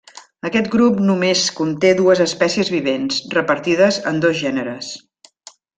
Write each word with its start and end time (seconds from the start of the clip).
Aquest 0.49 0.69
grup 0.75 1.03
només 1.09 1.43
conté 1.59 1.93
dues 2.01 2.23
espècies 2.27 2.73
vivents, 2.79 3.23
repartides 3.39 4.05
en 4.13 4.23
dos 4.27 4.39
gèneres. 4.45 4.95